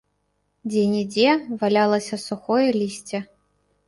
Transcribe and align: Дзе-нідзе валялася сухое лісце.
Дзе-нідзе 0.69 1.27
валялася 1.63 2.15
сухое 2.23 2.69
лісце. 2.79 3.21